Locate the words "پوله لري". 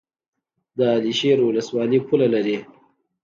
2.07-2.57